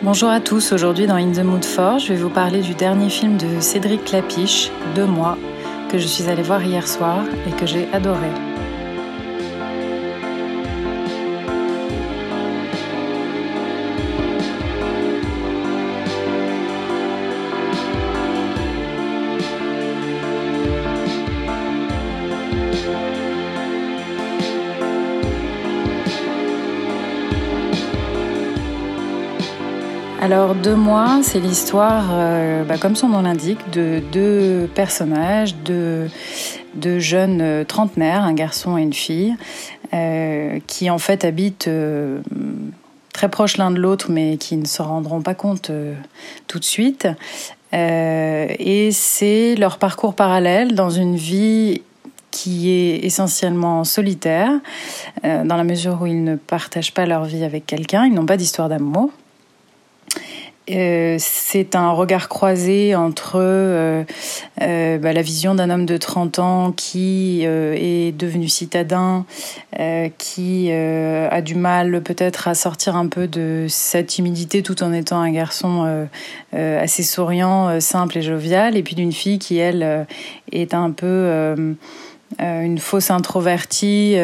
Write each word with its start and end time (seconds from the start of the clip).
Bonjour 0.00 0.28
à 0.28 0.38
tous, 0.38 0.70
aujourd'hui 0.70 1.08
dans 1.08 1.16
In 1.16 1.32
the 1.32 1.42
Mood 1.42 1.64
for, 1.64 1.98
je 1.98 2.12
vais 2.12 2.20
vous 2.20 2.30
parler 2.30 2.60
du 2.60 2.72
dernier 2.72 3.10
film 3.10 3.36
de 3.36 3.58
Cédric 3.58 4.04
Clapiche, 4.04 4.70
Deux 4.94 5.06
mois, 5.06 5.36
que 5.90 5.98
je 5.98 6.06
suis 6.06 6.28
allée 6.28 6.44
voir 6.44 6.62
hier 6.62 6.86
soir 6.86 7.24
et 7.48 7.50
que 7.50 7.66
j'ai 7.66 7.88
adoré. 7.92 8.47
Alors 30.30 30.54
Deux 30.54 30.76
mois, 30.76 31.20
c'est 31.22 31.40
l'histoire, 31.40 32.10
euh, 32.12 32.62
bah, 32.62 32.76
comme 32.76 32.96
son 32.96 33.08
nom 33.08 33.22
l'indique, 33.22 33.70
de 33.70 34.02
deux 34.12 34.68
personnages, 34.74 35.56
de, 35.64 36.08
de 36.74 36.98
jeunes 36.98 37.40
euh, 37.40 37.64
trentenaires, 37.64 38.24
un 38.24 38.34
garçon 38.34 38.76
et 38.76 38.82
une 38.82 38.92
fille, 38.92 39.34
euh, 39.94 40.58
qui 40.66 40.90
en 40.90 40.98
fait 40.98 41.24
habitent 41.24 41.70
très 43.14 43.30
proches 43.30 43.56
l'un 43.56 43.70
de 43.70 43.78
l'autre, 43.78 44.10
mais 44.10 44.36
qui 44.36 44.58
ne 44.58 44.66
se 44.66 44.82
rendront 44.82 45.22
pas 45.22 45.32
compte 45.32 45.70
tout 46.46 46.58
de 46.58 46.64
suite. 46.64 47.08
et 47.72 48.90
c'est 48.92 49.54
leur 49.54 49.78
parcours 49.78 50.14
parallèle 50.14 50.74
dans 50.74 50.90
une 50.90 51.16
vie 51.16 51.80
qui 52.30 52.68
est 52.68 53.02
essentiellement 53.02 53.82
solitaire, 53.82 54.50
dans 55.22 55.56
la 55.56 55.64
mesure 55.64 56.02
où 56.02 56.06
ils 56.06 56.22
ne 56.22 56.36
partagent 56.36 56.92
pas 56.92 57.06
leur 57.06 57.24
vie 57.24 57.44
avec 57.44 57.64
quelqu'un, 57.64 58.04
ils 58.04 58.12
n'ont 58.12 58.26
pas 58.26 58.36
d'histoire 58.36 58.68
d'amour. 58.68 59.10
Euh, 60.70 61.16
c'est 61.18 61.74
un 61.74 61.90
regard 61.92 62.28
croisé 62.28 62.94
entre 62.94 63.36
euh, 63.36 64.04
euh, 64.60 64.98
bah, 64.98 65.12
la 65.12 65.22
vision 65.22 65.54
d'un 65.54 65.70
homme 65.70 65.86
de 65.86 65.96
30 65.96 66.38
ans 66.38 66.72
qui 66.72 67.42
est 67.44 68.16
devenu 68.16 68.48
citadin, 68.48 69.24
qui 70.18 70.72
a 70.72 71.40
du 71.40 71.54
mal 71.54 72.02
peut-être 72.02 72.48
à 72.48 72.54
sortir 72.54 72.96
un 72.96 73.06
peu 73.06 73.26
de 73.28 73.66
sa 73.68 74.02
timidité 74.02 74.62
tout 74.62 74.82
en 74.82 74.92
étant 74.92 75.20
un 75.20 75.30
garçon 75.30 76.08
assez 76.52 77.02
souriant, 77.02 77.80
simple 77.80 78.18
et 78.18 78.22
jovial, 78.22 78.76
et 78.76 78.82
puis 78.82 78.94
d'une 78.94 79.12
fille 79.12 79.38
qui, 79.38 79.58
elle, 79.58 80.06
est 80.52 80.74
un 80.74 80.90
peu... 80.90 81.54
une 82.40 82.78
fausse 82.78 83.10
introvertie 83.10 84.16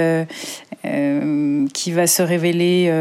qui 1.72 1.92
va 1.92 2.06
se 2.06 2.22
révéler 2.22 2.92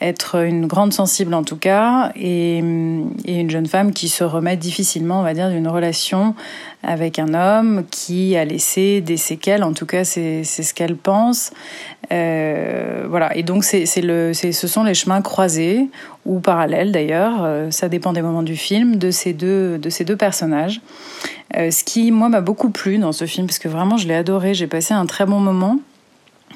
être 0.00 0.44
une 0.44 0.66
grande 0.66 0.92
sensible 0.92 1.34
en 1.34 1.42
tout 1.42 1.56
cas, 1.56 2.12
et, 2.14 2.58
une 2.58 3.50
jeune 3.50 3.66
femme 3.66 3.92
qui 3.92 4.08
se 4.08 4.24
remet 4.24 4.56
difficilement, 4.56 5.20
on 5.20 5.22
va 5.22 5.34
dire, 5.34 5.50
d'une 5.50 5.68
relation 5.68 6.34
avec 6.82 7.18
un 7.18 7.34
homme 7.34 7.84
qui 7.90 8.36
a 8.36 8.44
laissé 8.44 9.00
des 9.00 9.16
séquelles, 9.16 9.64
en 9.64 9.72
tout 9.72 9.86
cas 9.86 10.04
c'est 10.04 10.44
ce 10.44 10.74
qu'elle 10.74 10.96
pense. 10.96 11.50
Euh, 12.12 13.06
voilà, 13.08 13.36
et 13.36 13.42
donc 13.42 13.64
c'est 13.64 14.00
le, 14.00 14.32
ce 14.32 14.66
sont 14.66 14.84
les 14.84 14.94
chemins 14.94 15.22
croisés, 15.22 15.88
ou 16.24 16.40
parallèles 16.40 16.92
d'ailleurs, 16.92 17.42
euh, 17.42 17.70
ça 17.70 17.88
dépend 17.88 18.12
des 18.12 18.22
moments 18.22 18.42
du 18.42 18.56
film, 18.56 18.96
de 18.96 19.10
ces 19.10 19.32
deux, 19.32 19.78
de 19.78 19.90
ces 19.90 20.04
deux 20.04 20.16
personnages. 20.16 20.80
Euh, 21.56 21.70
ce 21.70 21.82
qui, 21.82 22.12
moi, 22.12 22.28
m'a 22.28 22.40
beaucoup 22.40 22.70
plu 22.70 22.98
dans 22.98 23.12
ce 23.12 23.24
film, 23.24 23.46
parce 23.46 23.58
que 23.58 23.68
vraiment 23.68 23.96
je 23.96 24.06
l'ai 24.06 24.14
adoré, 24.14 24.54
j'ai 24.54 24.66
passé 24.66 24.94
un 24.94 25.06
très 25.06 25.26
bon 25.26 25.40
moment. 25.40 25.78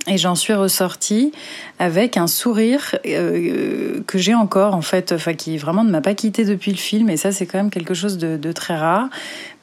Et 0.09 0.19
j'en 0.19 0.35
suis 0.35 0.53
ressortie 0.53 1.33
avec 1.79 2.17
un 2.17 2.27
sourire 2.27 2.97
euh, 3.07 4.01
que 4.07 4.19
j'ai 4.19 4.35
encore 4.35 4.75
en 4.75 4.83
fait, 4.83 5.12
enfin 5.12 5.35
qui 5.35 5.58
vraiment 5.58 5.85
ne 5.85 5.91
m'a 5.91 6.01
pas 6.01 6.14
quitté 6.14 6.45
depuis 6.45 6.73
le 6.73 6.77
film. 6.77 7.08
Et 7.08 7.17
ça, 7.17 7.30
c'est 7.30 7.47
quand 7.47 7.58
même 7.58 7.70
quelque 7.70 7.95
chose 7.95 8.19
de, 8.19 8.53
très 8.53 8.77
rare, 8.77 9.08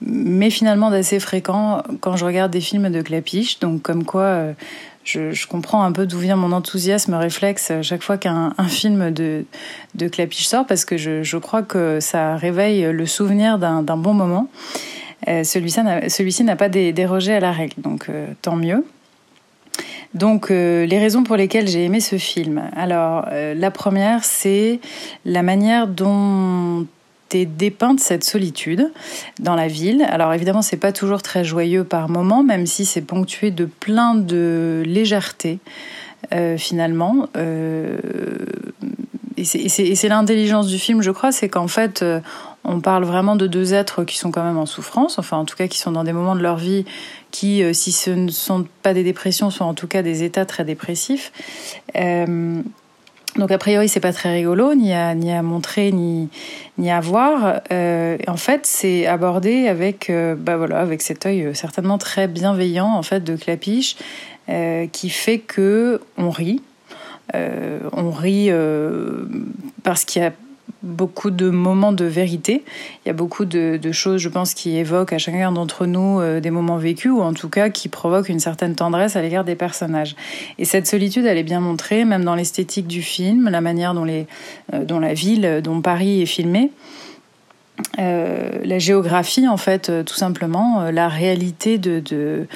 mais 0.02 0.50
finalement 0.50 0.92
d'assez 0.92 1.20
fréquent 1.20 1.84
quand 2.00 2.16
je 2.16 2.26
regarde 2.26 2.52
des 2.52 2.62
films 2.62 2.90
de 2.90 3.02
Clapiche. 3.02 3.60
Donc 3.60 3.82
comme 3.82 4.06
quoi, 4.06 4.22
euh, 4.22 4.54
je, 5.04 5.46
comprends 5.46 5.84
un 5.84 5.92
peu 5.92 6.06
d'où 6.06 6.20
vient 6.20 6.38
mon 6.38 6.54
enthousiasme 6.54 7.16
réflexe 7.16 7.74
chaque 7.82 8.02
fois 8.02 8.18
qu'un 8.18 8.54
film 8.70 9.12
de, 9.12 9.44
Clapiche 10.10 10.48
sort, 10.48 10.66
parce 10.66 10.86
que 10.86 10.96
je, 10.96 11.38
crois 11.38 11.64
que 11.64 12.00
ça 12.00 12.38
réveille 12.38 12.84
le 12.94 13.06
souvenir 13.06 13.60
d'un 13.60 13.98
bon 13.98 14.14
moment. 14.14 14.50
Euh, 15.28 15.44
celui-ci 15.44 16.44
n'a 16.46 16.56
pas 16.56 16.70
dérogé 16.70 17.34
à 17.34 17.42
la 17.42 17.52
règle, 17.52 17.82
donc 17.82 18.10
tant 18.42 18.56
mieux. 18.56 18.86
Donc 20.14 20.50
euh, 20.50 20.86
les 20.86 20.98
raisons 20.98 21.24
pour 21.24 21.36
lesquelles 21.36 21.68
j'ai 21.68 21.84
aimé 21.84 22.00
ce 22.00 22.18
film. 22.18 22.64
Alors 22.76 23.28
euh, 23.32 23.54
la 23.54 23.72
première, 23.72 24.24
c'est 24.24 24.80
la 25.26 25.44
manière 25.44 25.88
dont 25.88 26.88
est 27.32 27.46
dépeinte 27.46 28.00
cette 28.00 28.24
solitude 28.24 28.92
dans 29.40 29.56
la 29.56 29.68
ville. 29.68 30.04
Alors 30.10 30.34
évidemment, 30.34 30.64
c'est 30.64 30.78
pas 30.78 30.92
toujours 30.92 31.22
très 31.22 31.44
joyeux 31.44 31.84
par 31.84 32.10
moment, 32.10 32.44
même 32.44 32.66
si 32.66 32.86
c'est 32.86 33.02
ponctué 33.02 33.52
de 33.52 33.66
plein 33.66 34.16
de 34.16 34.82
légèreté. 34.84 35.60
Euh, 36.34 36.58
finalement, 36.58 37.28
et 39.42 39.96
c'est 39.96 40.10
l'intelligence 40.10 40.68
du 40.68 40.80
film, 40.80 41.02
je 41.02 41.12
crois, 41.12 41.32
c'est 41.32 41.50
qu'en 41.50 41.68
fait, 41.68 42.04
on 42.64 42.82
parle 42.82 43.04
vraiment 43.04 43.36
de 43.36 43.48
deux 43.48 43.74
êtres 43.74 44.04
qui 44.04 44.18
sont 44.18 44.32
quand 44.32 44.44
même 44.44 44.58
en 44.58 44.66
souffrance, 44.66 45.18
enfin 45.18 45.38
en 45.38 45.46
tout 45.46 45.56
cas 45.56 45.68
qui 45.68 45.80
sont 45.80 45.92
dans 45.92 46.04
des 46.04 46.14
moments 46.14 46.36
de 46.36 46.42
leur 46.42 46.58
vie 46.58 46.86
qui, 47.32 47.64
euh, 47.64 47.74
si 47.74 47.92
ce 47.92 48.10
ne 48.12 48.30
sont 48.30 48.66
pas 48.84 48.94
des 48.94 49.04
dépressions, 49.04 49.50
sont 49.50 49.66
en 49.66 49.74
tout 49.74 49.88
cas 49.88 50.02
des 50.02 50.24
états 50.24 50.46
très 50.46 50.66
dépressifs. 50.66 51.32
Euh, 51.96 52.62
donc 53.36 53.52
a 53.52 53.58
priori 53.60 53.88
c'est 53.88 54.00
pas 54.00 54.12
très 54.12 54.34
rigolo 54.34 54.74
ni 54.74 54.92
à 54.92 55.42
montrer 55.44 55.92
ni 55.92 56.30
à 56.92 57.00
voir. 57.00 57.62
Euh, 57.72 58.18
en 58.28 58.38
fait 58.38 58.66
c'est 58.66 59.06
abordé 59.06 59.68
avec 59.68 60.12
bah 60.40 60.58
voilà 60.58 60.80
avec 60.80 61.04
cet 61.04 61.28
œil 61.28 61.52
certainement 61.54 62.00
très 62.00 62.28
bienveillant 62.28 62.92
en 62.92 63.04
fait 63.04 63.24
de 63.24 63.36
Clapiche 63.36 63.98
qui 64.92 65.10
fait 65.12 65.38
que 65.38 66.02
on 66.18 66.32
rit. 66.32 66.64
On 67.34 68.12
rit 68.12 68.50
parce 69.84 70.06
qu'il 70.06 70.22
y 70.22 70.26
a 70.26 70.34
beaucoup 70.84 71.30
de 71.30 71.50
moments 71.50 71.92
de 71.92 72.06
vérité. 72.06 72.64
Il 73.04 73.08
y 73.08 73.12
a 73.12 73.14
beaucoup 73.14 73.46
de, 73.46 73.80
choses, 73.92 74.22
je 74.22 74.30
pense, 74.30 74.54
qui 74.54 74.78
évoquent 74.78 75.14
à 75.14 75.18
chacun 75.18 75.52
d'entre 75.52 75.86
nous 75.86 76.20
euh, 76.20 76.40
des 76.40 76.52
moments 76.52 76.78
vécus 76.78 77.12
ou 77.12 77.22
en 77.22 77.34
tout 77.34 77.50
cas 77.50 77.70
qui 77.70 77.90
provoquent 77.90 78.30
une 78.30 78.40
certaine 78.40 78.76
tendresse 78.76 79.16
à 79.16 79.22
l'égard 79.22 79.44
des 79.44 79.56
personnages. 79.56 80.16
Et 80.58 80.66
cette 80.66 80.88
solitude, 80.88 81.26
elle 81.26 81.38
est 81.38 81.44
bien 81.44 81.60
montrée, 81.60 82.06
même 82.06 82.24
dans 82.24 82.36
l'esthétique 82.36 82.88
du 82.88 83.02
film, 83.02 83.50
la 83.50 83.62
manière 83.62 83.94
dont, 83.94 84.08
euh, 84.08 85.00
la 85.00 85.14
ville, 85.14 85.62
dont 85.64 85.82
Paris 85.82 86.22
est 86.22 86.28
filmée. 86.28 86.72
Euh, 87.98 88.50
la 88.64 88.80
géographie, 88.80 89.48
en 89.48 89.58
fait, 89.58 89.92
tout 90.06 90.16
simplement, 90.16 90.92
la 90.92 91.08
réalité 91.08 91.78
de 91.78 92.48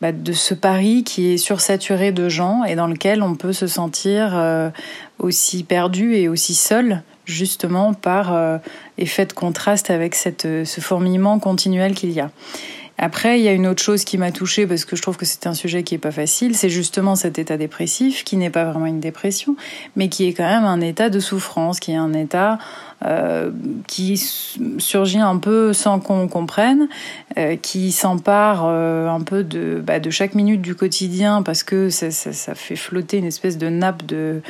bah, 0.00 0.12
de 0.12 0.32
ce 0.32 0.54
Paris 0.54 1.04
qui 1.04 1.32
est 1.32 1.36
sursaturé 1.36 2.12
de 2.12 2.28
gens 2.28 2.64
et 2.64 2.74
dans 2.74 2.86
lequel 2.86 3.22
on 3.22 3.34
peut 3.34 3.52
se 3.52 3.66
sentir 3.66 4.32
euh, 4.34 4.70
aussi 5.18 5.62
perdu 5.62 6.14
et 6.14 6.28
aussi 6.28 6.54
seul, 6.54 7.02
justement 7.26 7.92
par 7.92 8.34
euh, 8.34 8.58
effet 8.98 9.26
de 9.26 9.32
contraste 9.32 9.90
avec 9.90 10.14
cette, 10.14 10.42
ce 10.64 10.80
fourmillement 10.80 11.38
continuel 11.38 11.94
qu'il 11.94 12.10
y 12.12 12.20
a. 12.20 12.30
Après, 13.02 13.40
il 13.40 13.42
y 13.42 13.48
a 13.48 13.52
une 13.54 13.66
autre 13.66 13.82
chose 13.82 14.04
qui 14.04 14.18
m'a 14.18 14.30
touchée 14.30 14.66
parce 14.66 14.84
que 14.84 14.94
je 14.94 15.00
trouve 15.00 15.16
que 15.16 15.24
c'est 15.24 15.46
un 15.46 15.54
sujet 15.54 15.84
qui 15.84 15.94
est 15.94 15.98
pas 15.98 16.10
facile, 16.10 16.54
c'est 16.54 16.68
justement 16.68 17.16
cet 17.16 17.38
état 17.38 17.56
dépressif 17.56 18.24
qui 18.24 18.36
n'est 18.36 18.50
pas 18.50 18.64
vraiment 18.64 18.84
une 18.84 19.00
dépression, 19.00 19.56
mais 19.96 20.10
qui 20.10 20.26
est 20.26 20.34
quand 20.34 20.44
même 20.44 20.66
un 20.66 20.82
état 20.82 21.08
de 21.08 21.18
souffrance, 21.18 21.80
qui 21.80 21.92
est 21.92 21.96
un 21.96 22.12
état 22.12 22.58
euh, 23.06 23.50
qui 23.86 24.18
surgit 24.76 25.18
un 25.18 25.38
peu 25.38 25.72
sans 25.72 25.98
qu'on 25.98 26.28
comprenne, 26.28 26.88
euh, 27.38 27.56
qui 27.56 27.90
s'empare 27.90 28.64
euh, 28.66 29.08
un 29.08 29.22
peu 29.22 29.44
de, 29.44 29.82
bah, 29.82 29.98
de 29.98 30.10
chaque 30.10 30.34
minute 30.34 30.60
du 30.60 30.74
quotidien 30.74 31.40
parce 31.40 31.62
que 31.62 31.88
ça, 31.88 32.10
ça, 32.10 32.34
ça 32.34 32.54
fait 32.54 32.76
flotter 32.76 33.16
une 33.16 33.24
espèce 33.24 33.56
de 33.56 33.70
nappe 33.70 34.04
de 34.04 34.42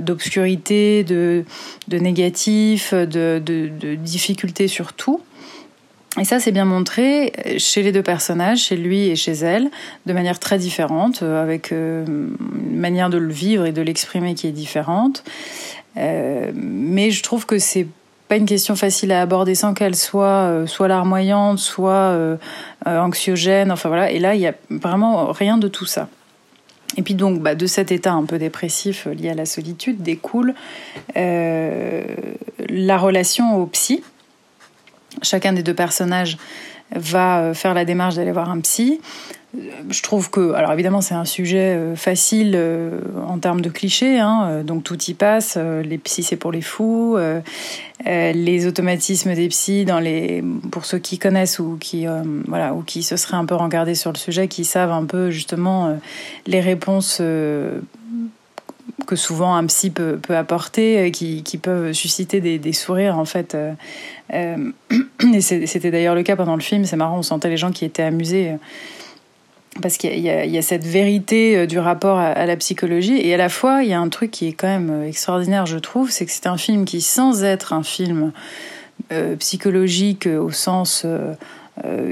d'obscurité, 0.00 1.04
de, 1.04 1.44
de 1.88 1.98
négatif, 1.98 2.94
de, 2.94 3.42
de, 3.44 3.68
de 3.68 3.94
difficulté 3.96 4.68
sur 4.68 4.94
tout. 4.94 5.20
Et 6.18 6.24
ça, 6.24 6.40
c'est 6.40 6.50
bien 6.50 6.64
montré 6.64 7.32
chez 7.58 7.82
les 7.82 7.92
deux 7.92 8.02
personnages, 8.02 8.64
chez 8.64 8.76
lui 8.76 9.08
et 9.08 9.16
chez 9.16 9.32
elle, 9.32 9.70
de 10.06 10.12
manière 10.12 10.40
très 10.40 10.58
différente, 10.58 11.22
euh, 11.22 11.40
avec 11.40 11.70
euh, 11.70 12.04
une 12.04 12.80
manière 12.80 13.10
de 13.10 13.18
le 13.18 13.32
vivre 13.32 13.64
et 13.64 13.70
de 13.70 13.80
l'exprimer 13.80 14.34
qui 14.34 14.48
est 14.48 14.52
différente. 14.52 15.22
Euh, 15.96 16.50
mais 16.54 17.12
je 17.12 17.22
trouve 17.22 17.46
que 17.46 17.58
c'est 17.58 17.86
pas 18.26 18.36
une 18.36 18.46
question 18.46 18.74
facile 18.74 19.12
à 19.12 19.22
aborder 19.22 19.54
sans 19.54 19.72
qu'elle 19.74 19.96
soit 19.96 20.64
soit 20.66 20.86
larmoyante, 20.86 21.58
soit 21.58 22.16
anxiogène. 22.86 23.72
Enfin 23.72 23.88
voilà. 23.88 24.12
Et 24.12 24.20
là, 24.20 24.36
il 24.36 24.40
y 24.40 24.46
a 24.46 24.54
vraiment 24.68 25.32
rien 25.32 25.58
de 25.58 25.66
tout 25.66 25.86
ça. 25.86 26.08
Et 26.96 27.02
puis 27.02 27.14
donc, 27.14 27.40
bah, 27.40 27.56
de 27.56 27.66
cet 27.66 27.90
état 27.90 28.12
un 28.12 28.24
peu 28.24 28.38
dépressif 28.38 29.06
lié 29.06 29.30
à 29.30 29.34
la 29.34 29.46
solitude 29.46 30.00
découle 30.02 30.54
la 31.16 32.98
relation 32.98 33.56
au 33.56 33.66
psy, 33.66 34.04
Chacun 35.22 35.52
des 35.52 35.62
deux 35.62 35.74
personnages 35.74 36.36
va 36.94 37.40
euh, 37.40 37.54
faire 37.54 37.74
la 37.74 37.84
démarche 37.84 38.16
d'aller 38.16 38.32
voir 38.32 38.50
un 38.50 38.60
psy. 38.60 39.00
je 39.88 40.02
trouve 40.02 40.30
que, 40.30 40.52
alors 40.52 40.72
évidemment, 40.72 41.00
c'est 41.00 41.14
un 41.14 41.24
sujet 41.24 41.74
euh, 41.76 41.96
facile 41.96 42.52
euh, 42.54 43.00
en 43.26 43.38
termes 43.38 43.60
de 43.60 43.68
clichés, 43.68 44.18
hein, 44.18 44.46
euh, 44.48 44.62
donc 44.62 44.84
tout 44.84 45.00
y 45.04 45.14
passe. 45.14 45.56
les 45.56 45.98
psys, 45.98 46.22
c'est 46.22 46.36
pour 46.36 46.52
les 46.52 46.62
fous. 46.62 47.18
les 48.06 48.66
automatismes 48.66 49.34
des 49.34 49.48
psys, 49.48 49.86
pour 50.70 50.84
ceux 50.84 50.98
qui 50.98 51.18
connaissent 51.18 51.58
ou 51.58 51.76
qui, 51.80 52.06
ou 52.08 52.82
qui 52.82 53.02
se 53.02 53.16
seraient 53.16 53.36
un 53.36 53.44
peu 53.44 53.54
regardés 53.54 53.94
sur 53.94 54.12
le 54.12 54.18
sujet, 54.18 54.48
qui 54.48 54.64
savent 54.64 54.92
un 54.92 55.04
peu 55.04 55.30
justement 55.30 55.98
les 56.46 56.60
réponses 56.60 57.20
que 59.06 59.16
souvent 59.16 59.54
un 59.54 59.66
psy 59.66 59.90
peut, 59.90 60.18
apporter, 60.28 61.10
qui, 61.10 61.42
qui, 61.42 61.58
peuvent 61.58 61.92
susciter 61.92 62.40
des, 62.40 62.72
sourires 62.72 63.18
en 63.18 63.24
fait. 63.24 63.56
et 64.32 65.40
c'était 65.40 65.90
d'ailleurs 65.90 66.14
le 66.14 66.22
cas 66.22 66.36
pendant 66.36 66.54
le 66.54 66.62
film. 66.62 66.84
C'est 66.84 66.96
marrant, 66.96 67.18
on 67.18 67.22
sentait 67.22 67.48
les 67.48 67.56
gens 67.56 67.72
qui 67.72 67.84
étaient 67.84 68.02
amusés 68.02 68.54
parce 69.80 69.96
qu'il 69.96 70.18
y, 70.18 70.58
a 70.58 70.62
cette 70.62 70.84
vérité 70.84 71.56
euh, 71.56 71.66
du 71.66 71.78
rapport 71.78 72.18
à, 72.18 72.46
la 72.46 72.56
psychologie 72.56 73.16
et 73.16 73.34
à 73.34 73.36
la 73.36 73.48
fois 73.48 73.82
il 73.82 73.90
y 73.90 73.92
a 73.92 74.00
un 74.00 74.08
truc 74.08 74.30
qui 74.30 74.48
est 74.48 74.52
quand 74.52 74.66
même 74.66 74.90
euh, 74.90 75.06
extraordinaire 75.06 75.66
je 75.66 75.78
trouve 75.78 76.10
c'est 76.10 76.26
que 76.26 76.32
c'est 76.32 76.46
un 76.46 76.56
film 76.56 76.84
qui 76.84 77.00
sans 77.00 77.44
être 77.44 77.72
un 77.72 77.82
film 77.82 78.32
euh, 79.12 79.36
psychologique 79.36 80.26
au 80.26 80.50
sens 80.50 81.02
euh, 81.04 81.34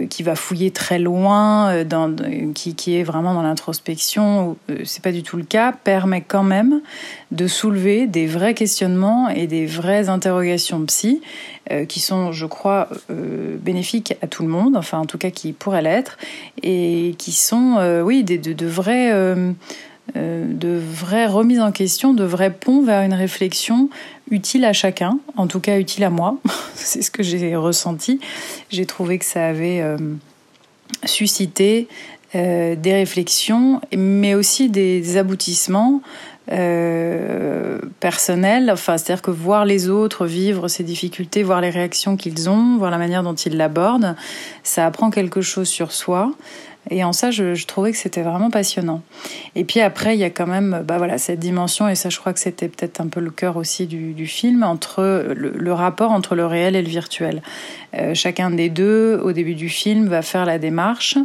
qui 0.08 0.22
va 0.22 0.34
fouiller 0.34 0.70
très 0.70 0.98
loin, 0.98 1.70
euh, 1.70 1.84
dans, 1.84 2.14
qui, 2.54 2.96
est 2.96 3.02
vraiment 3.02 3.34
dans 3.34 3.42
l'introspection, 3.42 4.56
euh, 4.70 4.80
c'est 4.84 5.02
pas 5.02 5.12
du 5.12 5.22
tout 5.22 5.36
le 5.36 5.44
cas, 5.44 5.72
permet 5.72 6.22
quand 6.22 6.42
même 6.42 6.80
de 7.30 7.46
soulever 7.46 8.06
des 8.06 8.26
vrais 8.26 8.54
questionnements 8.54 9.28
et 9.28 9.46
des 9.46 9.66
vraies 9.66 10.08
interrogations 10.08 10.84
psy 10.86 11.20
qui 11.86 12.00
sont, 12.00 12.32
je 12.32 12.46
crois, 12.46 12.88
bénéfiques 13.10 14.14
à 14.22 14.26
tout 14.26 14.42
le 14.42 14.48
monde, 14.48 14.74
enfin 14.74 14.96
en 14.96 15.04
tout 15.04 15.18
cas 15.18 15.28
qui 15.28 15.52
pourraient 15.52 15.82
l'être, 15.82 16.16
et 16.62 17.14
qui 17.18 17.30
sont, 17.32 17.76
oui, 18.02 18.24
des, 18.24 18.38
de, 18.38 18.66
vrais 18.66 19.12
euh, 19.12 19.52
de 20.14 20.80
vraies 20.80 21.26
remises 21.26 21.60
en 21.60 21.72
question, 21.72 22.14
de 22.14 22.24
vrais 22.24 22.52
ponts 22.52 22.82
vers 22.82 23.02
une 23.02 23.14
réflexion 23.14 23.88
utile 24.30 24.64
à 24.64 24.72
chacun, 24.72 25.18
en 25.36 25.46
tout 25.46 25.60
cas 25.60 25.78
utile 25.78 26.04
à 26.04 26.10
moi. 26.10 26.36
C'est 26.74 27.02
ce 27.02 27.10
que 27.10 27.22
j'ai 27.22 27.56
ressenti. 27.56 28.20
J'ai 28.70 28.86
trouvé 28.86 29.18
que 29.18 29.24
ça 29.24 29.46
avait 29.46 29.80
euh, 29.80 29.96
suscité 31.04 31.88
euh, 32.34 32.74
des 32.74 32.92
réflexions, 32.92 33.80
mais 33.96 34.34
aussi 34.34 34.68
des, 34.68 35.16
aboutissements 35.16 36.00
personnels. 38.00 38.70
Enfin, 38.70 38.96
c'est-à-dire 38.96 39.20
que 39.20 39.30
voir 39.30 39.66
les 39.66 39.90
autres 39.90 40.24
vivre 40.24 40.68
ces 40.68 40.82
difficultés, 40.82 41.42
voir 41.42 41.60
les 41.60 41.68
réactions 41.68 42.16
qu'ils 42.16 42.48
ont, 42.48 42.78
voir 42.78 42.90
la 42.90 42.96
manière 42.96 43.22
dont 43.22 43.34
ils 43.34 43.54
l'abordent, 43.54 44.16
ça 44.62 44.86
apprend 44.86 45.10
quelque 45.10 45.42
chose 45.42 45.68
sur 45.68 45.92
soi. 45.92 46.32
Et 46.90 47.04
en 47.04 47.12
ça, 47.12 47.30
je, 47.30 47.66
trouvais 47.66 47.92
que 47.92 47.98
c'était 47.98 48.22
vraiment 48.22 48.50
passionnant. 48.50 49.02
Et 49.54 49.64
puis 49.64 49.80
après, 49.80 50.14
il 50.14 50.20
y 50.20 50.24
a 50.24 50.30
quand 50.30 50.46
même 50.46 50.82
bah 50.86 50.98
voilà, 50.98 51.18
cette 51.18 51.38
dimension, 51.38 51.88
et 51.88 51.94
ça, 51.94 52.08
je 52.08 52.18
crois 52.18 52.32
que 52.32 52.40
c'était 52.40 52.68
peut-être 52.68 53.00
un 53.00 53.08
peu 53.08 53.20
le 53.20 53.30
cœur 53.30 53.56
aussi 53.56 53.86
du, 53.86 54.26
film, 54.26 54.62
entre 54.62 55.34
le, 55.34 55.72
rapport 55.72 56.12
entre 56.12 56.34
le 56.34 56.46
réel 56.46 56.76
et 56.76 56.82
le 56.82 56.88
virtuel. 56.88 57.42
Euh, 57.94 58.14
chacun 58.14 58.50
des 58.50 58.68
deux, 58.68 59.20
au 59.22 59.32
début 59.32 59.54
du 59.54 59.68
film, 59.68 60.08
va 60.08 60.22
faire 60.22 60.44
la 60.44 60.58
démarche 60.58 61.18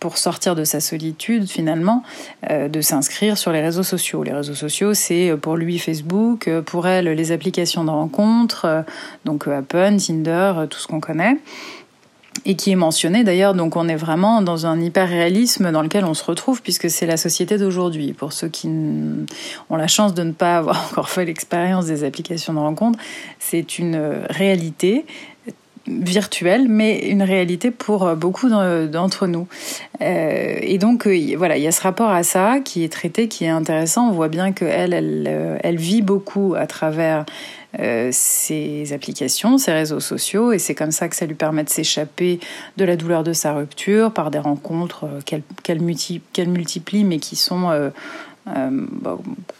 pour 0.00 0.18
sortir 0.18 0.54
de 0.54 0.64
sa 0.64 0.80
solitude 0.80 1.48
finalement, 1.48 2.02
euh, 2.50 2.68
de 2.68 2.80
s'inscrire 2.80 3.38
sur 3.38 3.52
les 3.52 3.60
réseaux 3.60 3.82
sociaux. 3.82 4.22
Les 4.22 4.32
réseaux 4.32 4.54
sociaux, 4.54 4.94
c'est 4.94 5.34
pour 5.40 5.56
lui 5.56 5.78
Facebook, 5.78 6.50
pour 6.66 6.86
elle 6.86 7.06
les 7.06 7.32
applications 7.32 7.84
de 7.84 7.90
rencontres, 7.90 8.84
donc 9.24 9.46
Apple, 9.46 9.96
Tinder, 9.96 10.66
tout 10.68 10.78
ce 10.78 10.86
qu'on 10.86 11.00
connaît 11.00 11.38
et 12.44 12.56
qui 12.56 12.70
est 12.70 12.76
mentionné 12.76 13.24
d'ailleurs. 13.24 13.54
Donc 13.54 13.76
on 13.76 13.88
est 13.88 13.96
vraiment 13.96 14.42
dans 14.42 14.66
un 14.66 14.80
hyper-réalisme 14.80 15.70
dans 15.72 15.82
lequel 15.82 16.04
on 16.04 16.14
se 16.14 16.24
retrouve 16.24 16.62
puisque 16.62 16.90
c'est 16.90 17.06
la 17.06 17.16
société 17.16 17.58
d'aujourd'hui. 17.58 18.12
Pour 18.12 18.32
ceux 18.32 18.48
qui 18.48 18.68
ont 19.70 19.76
la 19.76 19.88
chance 19.88 20.14
de 20.14 20.22
ne 20.22 20.32
pas 20.32 20.58
avoir 20.58 20.86
encore 20.90 21.08
fait 21.08 21.24
l'expérience 21.24 21.86
des 21.86 22.04
applications 22.04 22.54
de 22.54 22.58
rencontre, 22.58 22.98
c'est 23.38 23.78
une 23.78 23.96
réalité 24.30 25.04
virtuelle, 25.88 26.66
mais 26.68 27.08
une 27.08 27.22
réalité 27.22 27.70
pour 27.70 28.14
beaucoup 28.14 28.48
d'entre 28.48 29.26
nous. 29.26 29.46
Euh, 30.00 30.58
et 30.60 30.78
donc 30.78 31.06
euh, 31.06 31.34
voilà, 31.36 31.56
il 31.56 31.62
y 31.62 31.66
a 31.66 31.72
ce 31.72 31.82
rapport 31.82 32.10
à 32.10 32.22
ça 32.22 32.60
qui 32.64 32.84
est 32.84 32.92
traité, 32.92 33.28
qui 33.28 33.44
est 33.44 33.48
intéressant. 33.48 34.08
On 34.08 34.12
voit 34.12 34.28
bien 34.28 34.52
qu'elle, 34.52 34.92
elle, 34.92 35.26
euh, 35.28 35.58
elle 35.62 35.76
vit 35.76 36.02
beaucoup 36.02 36.54
à 36.56 36.66
travers 36.66 37.24
euh, 37.78 38.08
ses 38.12 38.94
applications, 38.94 39.58
ses 39.58 39.72
réseaux 39.72 40.00
sociaux, 40.00 40.52
et 40.52 40.58
c'est 40.58 40.74
comme 40.74 40.90
ça 40.90 41.06
que 41.08 41.14
ça 41.14 41.26
lui 41.26 41.34
permet 41.34 41.64
de 41.64 41.68
s'échapper 41.68 42.40
de 42.78 42.84
la 42.84 42.96
douleur 42.96 43.24
de 43.24 43.34
sa 43.34 43.52
rupture 43.52 44.10
par 44.10 44.30
des 44.30 44.38
rencontres 44.38 45.04
euh, 45.04 45.38
qu'elle 45.62 45.80
multiplie, 46.50 47.04
mais 47.04 47.18
qui 47.18 47.36
sont, 47.36 47.68
euh, 47.70 47.90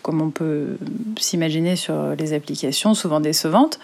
comme 0.02 0.22
on 0.22 0.30
peut 0.30 0.78
s'imaginer 1.18 1.76
sur 1.76 2.14
les 2.18 2.32
applications, 2.32 2.94
souvent 2.94 3.20
décevantes. 3.20 3.78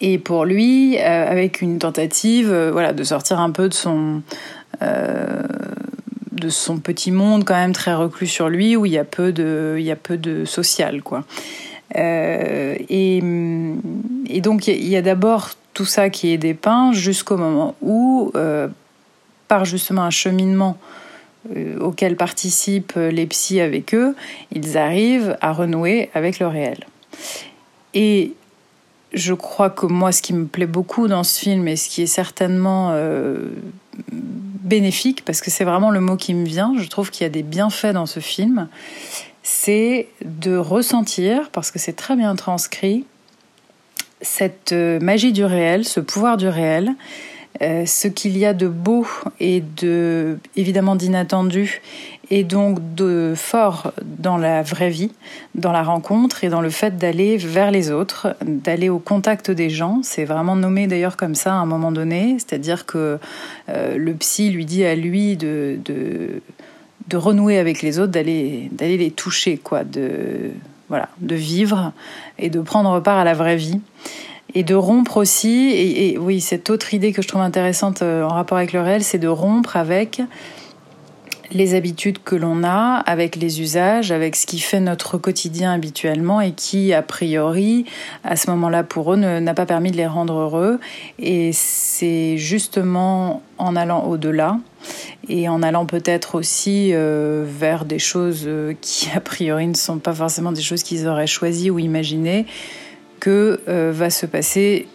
Et 0.00 0.18
pour 0.18 0.44
lui, 0.44 0.98
avec 0.98 1.62
une 1.62 1.78
tentative, 1.78 2.52
voilà, 2.72 2.92
de 2.92 3.02
sortir 3.02 3.40
un 3.40 3.50
peu 3.50 3.68
de 3.68 3.74
son 3.74 4.22
de 4.80 6.50
son 6.50 6.78
petit 6.78 7.12
monde 7.12 7.44
quand 7.44 7.54
même 7.54 7.72
très 7.72 7.94
reclus 7.94 8.26
sur 8.26 8.50
lui 8.50 8.76
où 8.76 8.84
il 8.84 8.92
y 8.92 8.98
a 8.98 9.04
peu 9.04 9.32
de 9.32 9.76
il 9.78 9.84
y 9.84 9.90
a 9.90 9.96
peu 9.96 10.18
de 10.18 10.44
social 10.44 11.02
quoi 11.02 11.24
euh, 11.94 12.76
et, 12.88 13.22
et, 14.28 14.40
donc 14.40 14.66
il 14.66 14.88
y 14.88 14.96
a, 14.96 15.02
d'abord 15.02 15.50
tout 15.72 15.84
ça 15.84 16.10
qui 16.10 16.32
est 16.32 16.38
dépeint 16.38 16.92
jusqu'au 16.92 17.36
moment 17.36 17.76
où, 17.80 18.32
euh, 18.34 18.68
par 19.46 19.64
justement 19.64 20.02
un 20.02 20.10
cheminement 20.10 20.76
euh, 21.54 21.78
auquel 21.78 22.16
participent 22.16 22.96
les 22.96 23.26
psys 23.26 23.60
avec 23.60 23.94
eux, 23.94 24.16
ils 24.52 24.76
arrivent 24.76 25.36
à 25.40 25.52
renouer 25.52 26.10
avec 26.14 26.40
le 26.40 26.48
réel. 26.48 26.80
Et 27.94 28.32
je 29.12 29.34
crois 29.34 29.70
que 29.70 29.86
moi, 29.86 30.12
ce 30.12 30.22
qui 30.22 30.32
me 30.32 30.46
plaît 30.46 30.66
beaucoup 30.66 31.08
dans 31.08 31.24
ce 31.24 31.38
film 31.38 31.68
et 31.68 31.76
ce 31.76 31.88
qui 31.88 32.02
est 32.02 32.06
certainement 32.06 32.94
bénéfique, 34.66 35.24
parce 35.24 35.40
que 35.40 35.50
c'est 35.50 35.64
vraiment 35.64 35.90
le 35.90 36.00
mot 36.00 36.16
qui 36.16 36.34
me 36.34 36.44
vient, 36.44 36.74
je 36.76 36.86
trouve 36.88 37.10
qu'il 37.10 37.24
y 37.24 37.26
a 37.26 37.30
des 37.30 37.42
bienfaits 37.42 37.92
dans 37.92 38.06
ce 38.06 38.20
film, 38.20 38.68
c'est 39.42 40.08
de 40.24 40.56
ressentir, 40.56 41.50
parce 41.50 41.70
que 41.70 41.78
c'est 41.78 41.92
très 41.92 42.16
bien 42.16 42.34
transcrit, 42.34 43.06
cette 44.22 44.72
euh, 44.72 44.98
magie 44.98 45.32
du 45.32 45.44
réel, 45.44 45.84
ce 45.84 46.00
pouvoir 46.00 46.36
du 46.36 46.48
réel, 46.48 46.94
euh, 47.62 47.86
ce 47.86 48.08
qu'il 48.08 48.36
y 48.36 48.44
a 48.44 48.52
de 48.54 48.68
beau 48.68 49.06
et 49.40 49.62
de 49.78 50.38
évidemment 50.56 50.96
d'inattendu 50.96 51.80
et 52.30 52.44
donc 52.44 52.78
de 52.94 53.34
fort 53.36 53.92
dans 54.04 54.36
la 54.36 54.62
vraie 54.62 54.90
vie, 54.90 55.12
dans 55.54 55.72
la 55.72 55.82
rencontre 55.82 56.42
et 56.44 56.48
dans 56.48 56.60
le 56.60 56.70
fait 56.70 56.96
d'aller 56.96 57.36
vers 57.36 57.70
les 57.70 57.90
autres, 57.90 58.36
d'aller 58.44 58.88
au 58.88 58.98
contact 58.98 59.50
des 59.50 59.70
gens. 59.70 60.00
C'est 60.02 60.24
vraiment 60.24 60.56
nommé 60.56 60.86
d'ailleurs 60.86 61.16
comme 61.16 61.34
ça 61.34 61.52
à 61.52 61.56
un 61.56 61.66
moment 61.66 61.92
donné, 61.92 62.36
c'est-à-dire 62.38 62.84
que 62.84 63.18
euh, 63.68 63.96
le 63.96 64.14
psy 64.14 64.50
lui 64.50 64.64
dit 64.64 64.84
à 64.84 64.94
lui 64.94 65.36
de 65.36 65.78
de 67.08 67.16
renouer 67.16 67.58
avec 67.58 67.82
les 67.82 67.98
autres, 67.98 68.12
d'aller 68.12 68.68
d'aller 68.72 68.96
les 68.96 69.10
toucher, 69.10 69.56
quoi, 69.56 69.84
de 69.84 70.50
voilà, 70.88 71.08
de 71.20 71.34
vivre 71.34 71.92
et 72.38 72.50
de 72.50 72.60
prendre 72.60 73.00
part 73.00 73.18
à 73.18 73.24
la 73.24 73.34
vraie 73.34 73.56
vie 73.56 73.80
et 74.56 74.62
de 74.62 74.74
rompre 74.74 75.18
aussi. 75.18 75.70
Et, 75.74 76.16
oui, 76.18 76.40
cette 76.40 76.70
autre 76.70 76.94
idée 76.94 77.12
que 77.12 77.20
je 77.20 77.28
trouve 77.28 77.42
intéressante 77.42 78.00
euh, 78.00 78.24
en 78.24 78.28
rapport 78.28 78.56
avec 78.56 78.72
le 78.72 78.80
réel, 78.80 79.04
c'est 79.04 79.18
de 79.18 79.28
rompre 79.28 79.76
avec 79.76 80.22
les 81.52 81.74
habitudes 81.74 82.18
que 82.24 82.34
l'on 82.34 82.64
a, 82.64 83.02
avec 83.06 83.36
les 83.36 83.60
usages, 83.60 84.10
avec 84.10 84.34
ce 84.34 84.46
qui 84.46 84.58
fait 84.58 84.80
notre 84.80 85.18
quotidien 85.18 85.72
habituellement 85.72 86.40
et 86.40 86.52
qui, 86.52 86.94
a 86.94 87.02
priori, 87.02 87.84
à 88.24 88.34
ce 88.34 88.50
moment-là, 88.50 88.82
pour 88.82 89.12
eux, 89.12 89.16
n'a 89.16 89.54
pas 89.54 89.66
permis 89.66 89.90
de 89.90 89.96
les 89.98 90.06
rendre 90.06 90.32
heureux. 90.32 90.80
Et 91.18 91.50
c'est 91.52 92.38
justement 92.38 93.42
en 93.58 93.76
allant 93.76 94.04
au-delà 94.04 94.58
et 95.28 95.50
en 95.50 95.62
allant 95.62 95.84
peut-être 95.84 96.34
aussi 96.34 96.90
euh, 96.94 97.44
vers 97.46 97.84
des 97.84 97.98
choses 97.98 98.44
euh, 98.46 98.72
qui 98.80 99.10
a 99.14 99.20
priori 99.20 99.66
ne 99.66 99.74
sont 99.74 99.98
pas 99.98 100.14
forcément 100.14 100.52
des 100.52 100.62
choses 100.62 100.82
qu'ils 100.82 101.06
auraient 101.06 101.26
choisies 101.26 101.70
ou 101.70 101.78
imaginées, 101.78 102.46
que 103.20 103.60
euh, 103.68 103.92
va 103.94 104.10
se 104.10 104.26
passer 104.26 104.86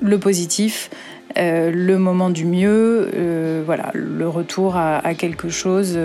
le 0.00 0.18
positif, 0.18 0.90
le 1.36 1.96
moment 1.96 2.30
du 2.30 2.44
mieux, 2.44 3.62
voilà, 3.64 3.90
le 3.94 4.28
retour 4.28 4.76
à 4.76 5.14
quelque 5.14 5.48
chose 5.48 5.98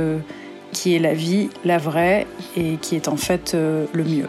qui 0.72 0.96
est 0.96 1.00
la 1.00 1.14
vie, 1.14 1.50
la 1.66 1.78
vraie, 1.78 2.26
et 2.56 2.78
qui 2.82 2.96
est 2.96 3.08
en 3.08 3.18
fait 3.18 3.54
le 3.54 4.04
mieux. 4.04 4.28